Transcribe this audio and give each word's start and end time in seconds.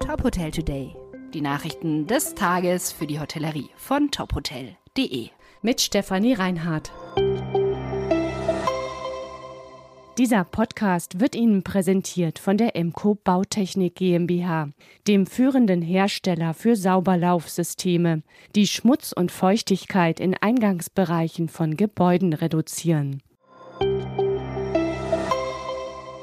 Top 0.00 0.22
Hotel 0.22 0.50
Today. 0.50 0.94
Die 1.34 1.40
Nachrichten 1.40 2.06
des 2.06 2.34
Tages 2.34 2.92
für 2.92 3.06
die 3.06 3.18
Hotellerie 3.18 3.70
von 3.76 4.10
tophotel.de. 4.10 5.28
Mit 5.62 5.80
Stefanie 5.80 6.34
Reinhardt. 6.34 6.92
Dieser 10.18 10.44
Podcast 10.44 11.20
wird 11.20 11.34
Ihnen 11.34 11.62
präsentiert 11.62 12.38
von 12.38 12.56
der 12.56 12.76
Emco 12.76 13.16
Bautechnik 13.16 13.96
GmbH, 13.96 14.70
dem 15.08 15.26
führenden 15.26 15.82
Hersteller 15.82 16.54
für 16.54 16.76
Sauberlaufsysteme, 16.76 18.22
die 18.54 18.66
Schmutz 18.66 19.12
und 19.12 19.32
Feuchtigkeit 19.32 20.20
in 20.20 20.34
Eingangsbereichen 20.34 21.48
von 21.48 21.76
Gebäuden 21.76 22.32
reduzieren. 22.32 23.22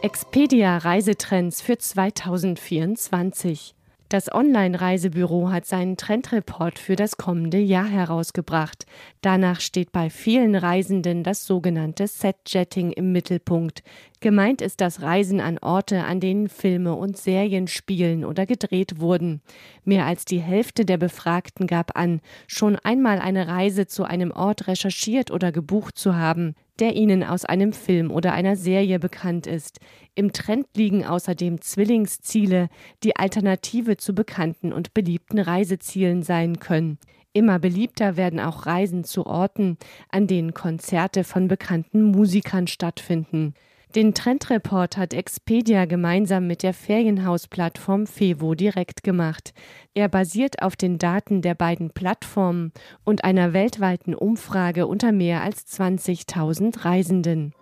Expedia 0.00 0.78
Reisetrends 0.78 1.60
für 1.60 1.76
2024. 1.76 3.74
Das 4.08 4.32
Online-Reisebüro 4.32 5.50
hat 5.50 5.66
seinen 5.66 5.96
Trendreport 5.96 6.78
für 6.78 6.94
das 6.94 7.16
kommende 7.16 7.58
Jahr 7.58 7.88
herausgebracht. 7.88 8.86
Danach 9.22 9.60
steht 9.60 9.90
bei 9.90 10.08
vielen 10.08 10.54
Reisenden 10.54 11.24
das 11.24 11.44
sogenannte 11.46 12.06
Set-Jetting 12.06 12.92
im 12.92 13.10
Mittelpunkt. 13.10 13.82
Gemeint 14.20 14.62
ist 14.62 14.80
das 14.80 15.02
Reisen 15.02 15.40
an 15.40 15.58
Orte, 15.58 16.04
an 16.04 16.20
denen 16.20 16.48
Filme 16.48 16.94
und 16.94 17.16
Serien 17.16 17.66
spielen 17.66 18.24
oder 18.24 18.46
gedreht 18.46 19.00
wurden. 19.00 19.42
Mehr 19.82 20.06
als 20.06 20.24
die 20.24 20.40
Hälfte 20.40 20.84
der 20.84 20.96
Befragten 20.96 21.66
gab 21.66 21.98
an, 21.98 22.20
schon 22.46 22.76
einmal 22.76 23.18
eine 23.18 23.48
Reise 23.48 23.88
zu 23.88 24.04
einem 24.04 24.30
Ort 24.30 24.68
recherchiert 24.68 25.32
oder 25.32 25.50
gebucht 25.50 25.98
zu 25.98 26.14
haben 26.14 26.54
der 26.78 26.94
ihnen 26.94 27.24
aus 27.24 27.44
einem 27.44 27.72
Film 27.72 28.10
oder 28.10 28.32
einer 28.32 28.56
Serie 28.56 28.98
bekannt 28.98 29.46
ist. 29.46 29.80
Im 30.14 30.32
Trend 30.32 30.66
liegen 30.76 31.04
außerdem 31.04 31.60
Zwillingsziele, 31.60 32.68
die 33.02 33.16
Alternative 33.16 33.96
zu 33.96 34.14
bekannten 34.14 34.72
und 34.72 34.94
beliebten 34.94 35.38
Reisezielen 35.38 36.22
sein 36.22 36.58
können. 36.58 36.98
Immer 37.32 37.58
beliebter 37.58 38.16
werden 38.16 38.40
auch 38.40 38.66
Reisen 38.66 39.04
zu 39.04 39.26
Orten, 39.26 39.76
an 40.10 40.26
denen 40.26 40.54
Konzerte 40.54 41.24
von 41.24 41.46
bekannten 41.46 42.02
Musikern 42.02 42.66
stattfinden. 42.66 43.54
Den 43.94 44.12
Trendreport 44.12 44.98
hat 44.98 45.14
Expedia 45.14 45.86
gemeinsam 45.86 46.46
mit 46.46 46.62
der 46.62 46.74
Ferienhausplattform 46.74 48.06
Fevo 48.06 48.54
direkt 48.54 49.02
gemacht. 49.02 49.54
Er 49.94 50.08
basiert 50.08 50.60
auf 50.60 50.76
den 50.76 50.98
Daten 50.98 51.40
der 51.40 51.54
beiden 51.54 51.90
Plattformen 51.90 52.72
und 53.04 53.24
einer 53.24 53.54
weltweiten 53.54 54.14
Umfrage 54.14 54.86
unter 54.86 55.10
mehr 55.10 55.42
als 55.42 55.66
20.000 55.66 56.84
Reisenden. 56.84 57.54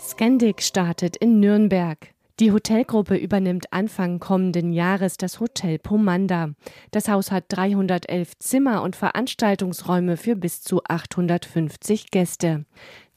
Scandic 0.00 0.62
startet 0.62 1.16
in 1.16 1.40
Nürnberg. 1.40 1.98
Die 2.38 2.52
Hotelgruppe 2.52 3.16
übernimmt 3.16 3.72
Anfang 3.72 4.20
kommenden 4.20 4.70
Jahres 4.70 5.16
das 5.16 5.40
Hotel 5.40 5.78
Pomanda. 5.78 6.50
Das 6.90 7.08
Haus 7.08 7.32
hat 7.32 7.46
311 7.48 8.38
Zimmer 8.38 8.82
und 8.82 8.94
Veranstaltungsräume 8.94 10.18
für 10.18 10.36
bis 10.36 10.60
zu 10.60 10.82
850 10.84 12.10
Gäste. 12.10 12.66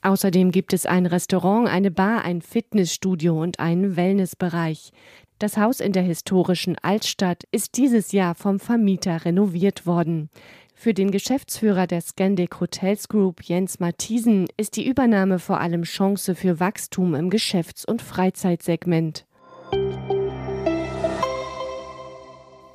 Außerdem 0.02 0.50
gibt 0.50 0.72
es 0.72 0.86
ein 0.86 1.06
Restaurant, 1.06 1.68
eine 1.68 1.90
Bar, 1.90 2.24
ein 2.24 2.40
Fitnessstudio 2.40 3.40
und 3.40 3.60
einen 3.60 3.96
Wellnessbereich. 3.96 4.92
Das 5.38 5.56
Haus 5.56 5.80
in 5.80 5.92
der 5.92 6.02
historischen 6.02 6.76
Altstadt 6.82 7.44
ist 7.50 7.76
dieses 7.76 8.12
Jahr 8.12 8.34
vom 8.34 8.60
Vermieter 8.60 9.24
renoviert 9.24 9.86
worden. 9.86 10.30
Für 10.74 10.94
den 10.94 11.10
Geschäftsführer 11.10 11.86
der 11.86 12.00
Scandic 12.00 12.60
Hotels 12.60 13.08
Group 13.08 13.42
Jens 13.42 13.80
Matthiesen 13.80 14.48
ist 14.56 14.76
die 14.76 14.86
Übernahme 14.86 15.38
vor 15.38 15.60
allem 15.60 15.82
Chance 15.82 16.34
für 16.34 16.60
Wachstum 16.60 17.14
im 17.14 17.28
Geschäfts- 17.28 17.84
und 17.84 18.00
Freizeitsegment. 18.00 19.26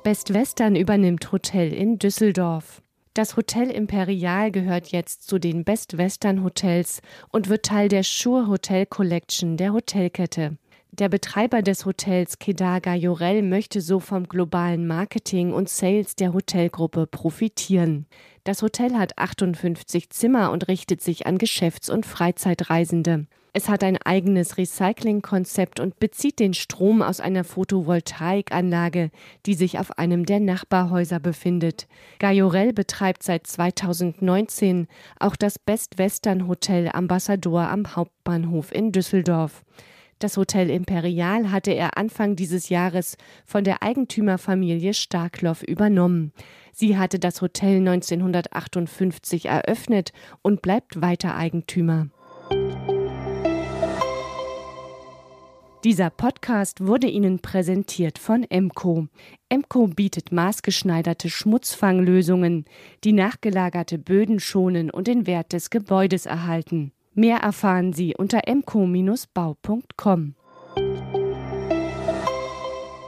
Best 0.04 0.32
Western 0.32 0.76
übernimmt 0.76 1.32
Hotel 1.32 1.72
in 1.72 1.98
Düsseldorf. 1.98 2.80
Das 3.16 3.34
Hotel 3.34 3.70
Imperial 3.70 4.50
gehört 4.50 4.88
jetzt 4.88 5.26
zu 5.26 5.38
den 5.38 5.64
Best 5.64 5.96
Western 5.96 6.44
Hotels 6.44 7.00
und 7.32 7.48
wird 7.48 7.64
Teil 7.64 7.88
der 7.88 8.02
Schur 8.02 8.46
Hotel 8.46 8.84
Collection 8.84 9.56
der 9.56 9.72
Hotelkette. 9.72 10.58
Der 10.92 11.08
Betreiber 11.10 11.60
des 11.60 11.84
Hotels 11.84 12.38
Kedaga 12.38 12.94
Jorel 12.94 13.42
möchte 13.42 13.80
so 13.80 14.00
vom 14.00 14.28
globalen 14.28 14.86
Marketing 14.86 15.52
und 15.52 15.68
Sales 15.68 16.16
der 16.16 16.32
Hotelgruppe 16.32 17.06
profitieren. 17.06 18.06
Das 18.44 18.62
Hotel 18.62 18.94
hat 18.94 19.18
58 19.18 20.08
Zimmer 20.10 20.52
und 20.52 20.68
richtet 20.68 21.02
sich 21.02 21.26
an 21.26 21.36
Geschäfts- 21.36 21.90
und 21.90 22.06
Freizeitreisende. 22.06 23.26
Es 23.58 23.70
hat 23.70 23.82
ein 23.82 23.96
eigenes 23.96 24.58
Recyclingkonzept 24.58 25.80
und 25.80 25.98
bezieht 25.98 26.40
den 26.40 26.52
Strom 26.52 27.00
aus 27.00 27.20
einer 27.20 27.42
Photovoltaikanlage, 27.42 29.10
die 29.46 29.54
sich 29.54 29.78
auf 29.78 29.96
einem 29.98 30.26
der 30.26 30.40
Nachbarhäuser 30.40 31.20
befindet. 31.20 31.88
Gajorel 32.18 32.74
betreibt 32.74 33.22
seit 33.22 33.46
2019 33.46 34.88
auch 35.18 35.36
das 35.36 35.58
Best 35.58 35.96
Western 35.96 36.48
Hotel 36.48 36.90
Ambassador 36.92 37.70
am 37.70 37.96
Hauptbahnhof 37.96 38.72
in 38.72 38.92
Düsseldorf. 38.92 39.64
Das 40.18 40.38
Hotel 40.38 40.70
Imperial 40.70 41.50
hatte 41.52 41.72
er 41.72 41.98
Anfang 41.98 42.36
dieses 42.36 42.70
Jahres 42.70 43.18
von 43.44 43.64
der 43.64 43.82
Eigentümerfamilie 43.82 44.94
Starkloff 44.94 45.62
übernommen. 45.62 46.32
Sie 46.72 46.96
hatte 46.96 47.18
das 47.18 47.42
Hotel 47.42 47.78
1958 47.78 49.46
eröffnet 49.46 50.12
und 50.40 50.62
bleibt 50.62 51.02
weiter 51.02 51.36
Eigentümer. 51.36 52.08
Dieser 55.84 56.08
Podcast 56.08 56.84
wurde 56.84 57.06
Ihnen 57.06 57.40
präsentiert 57.40 58.18
von 58.18 58.42
Emco. 58.42 59.08
Emco 59.50 59.86
bietet 59.86 60.32
maßgeschneiderte 60.32 61.28
Schmutzfanglösungen, 61.28 62.64
die 63.04 63.12
nachgelagerte 63.12 63.98
Böden 63.98 64.40
schonen 64.40 64.90
und 64.90 65.06
den 65.06 65.26
Wert 65.26 65.52
des 65.52 65.68
Gebäudes 65.68 66.24
erhalten. 66.24 66.92
Mehr 67.18 67.38
erfahren 67.38 67.94
Sie 67.94 68.14
unter 68.14 68.46
emco-bau.com. 68.46 70.34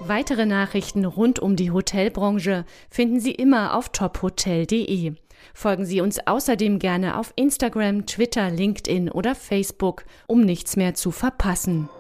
Weitere 0.01 0.47
Nachrichten 0.47 1.05
rund 1.05 1.39
um 1.39 1.57
die 1.57 1.71
Hotelbranche 1.71 2.65
finden 2.89 3.21
Sie 3.21 3.33
immer 3.33 3.77
auf 3.77 3.91
tophotel.de. 3.91 5.13
Folgen 5.53 5.85
Sie 5.85 6.01
uns 6.01 6.27
außerdem 6.27 6.79
gerne 6.79 7.19
auf 7.19 7.35
Instagram, 7.37 8.07
Twitter, 8.07 8.49
LinkedIn 8.51 9.11
oder 9.11 9.35
Facebook, 9.35 10.05
um 10.27 10.41
nichts 10.41 10.77
mehr 10.77 10.95
zu 10.95 11.11
verpassen. 11.11 11.91